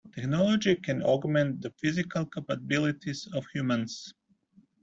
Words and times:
Technology 0.15 0.75
can 0.77 1.03
augment 1.03 1.61
the 1.61 1.69
physical 1.79 2.25
capabilities 2.25 3.27
of 3.35 3.45
humans. 3.53 4.15